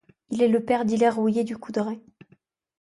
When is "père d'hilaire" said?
0.65-1.15